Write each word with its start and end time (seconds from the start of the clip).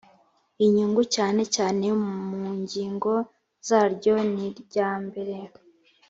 inyungu 0.65 1.01
cyane 1.15 1.41
cyane 1.55 1.85
mu 2.35 2.49
ngingo 2.61 3.11
zaryo 3.67 4.15
niryambere 4.33 5.35